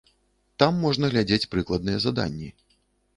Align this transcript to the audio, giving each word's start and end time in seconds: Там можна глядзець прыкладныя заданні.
Там 0.61 0.79
можна 0.85 1.09
глядзець 1.11 1.49
прыкладныя 1.51 1.97
заданні. 2.07 2.49